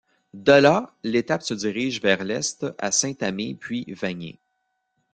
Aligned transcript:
De 0.33 0.53
là, 0.53 0.95
l'étape 1.03 1.43
se 1.43 1.53
dirige 1.53 2.01
vers 2.01 2.23
l'est 2.23 2.65
à 2.79 2.91
Saint-Amé 2.91 3.53
puis 3.53 3.85
Vagney. 3.89 4.39